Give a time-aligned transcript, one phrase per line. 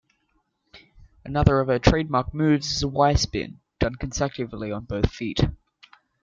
[1.23, 5.41] Another of her trademark moves is a Y-spin done consecutively on both feet.